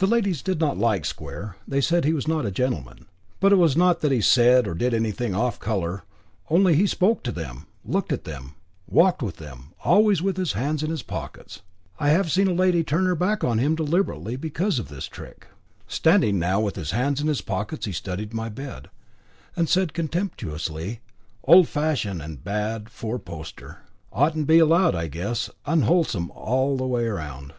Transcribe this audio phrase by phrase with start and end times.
[0.00, 3.04] Ladies did not like Square; they said he was not a gentleman.
[3.40, 6.04] But it was not that he said or did anything "off colour,"
[6.48, 8.54] only he spoke to them, looked at them,
[8.86, 11.60] walked with them, always with his hands in his pockets.
[11.98, 15.48] I have seen a lady turn her back on him deliberately because of this trick.
[15.86, 18.88] Standing now with his hands in his pockets, he studied my bed,
[19.56, 21.00] and said contemptuously:
[21.44, 23.80] "Old fashioned and bad, fourposter.
[24.10, 27.52] Oughtn't to be allowed, I guess; unwholesome all the way round."